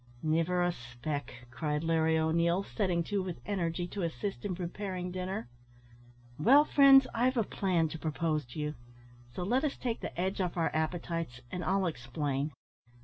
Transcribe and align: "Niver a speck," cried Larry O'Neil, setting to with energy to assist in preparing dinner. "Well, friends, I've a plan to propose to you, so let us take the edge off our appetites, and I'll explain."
"Niver 0.23 0.63
a 0.63 0.71
speck," 0.71 1.45
cried 1.51 1.83
Larry 1.83 2.17
O'Neil, 2.17 2.63
setting 2.63 3.03
to 3.03 3.21
with 3.21 3.39
energy 3.45 3.85
to 3.89 4.01
assist 4.01 4.43
in 4.43 4.55
preparing 4.55 5.11
dinner. 5.11 5.47
"Well, 6.39 6.65
friends, 6.65 7.05
I've 7.13 7.37
a 7.37 7.43
plan 7.43 7.87
to 7.89 7.99
propose 7.99 8.43
to 8.45 8.59
you, 8.59 8.73
so 9.35 9.43
let 9.43 9.63
us 9.63 9.77
take 9.77 9.99
the 9.99 10.19
edge 10.19 10.41
off 10.41 10.57
our 10.57 10.71
appetites, 10.75 11.41
and 11.51 11.63
I'll 11.63 11.85
explain." 11.85 12.51